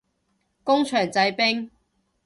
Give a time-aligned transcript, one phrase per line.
[0.63, 1.69] 工場製冰